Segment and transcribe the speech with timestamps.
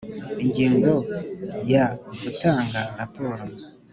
[0.43, 0.91] Ingingo
[1.71, 1.85] ya
[2.21, 3.43] gutanga raporo